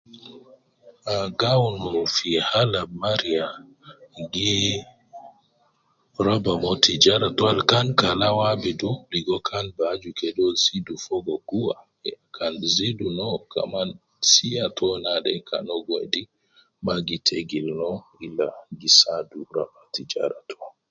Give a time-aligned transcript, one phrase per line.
[1.13, 1.75] Ah gi awun
[2.15, 3.45] fi hal ab mariya
[4.33, 4.51] gi,
[6.25, 10.53] raba mo tijara to al kan kala uwo abidu ligo kan bi aju kede uwo
[10.63, 11.75] zidu fogo guwa,
[12.35, 13.89] kan zidu no kaman
[14.29, 16.21] sia to naade kan uwo gi wedi
[16.85, 17.91] ma gi tegil no
[18.25, 18.47] ila
[18.79, 20.57] gi saadu raba tijara to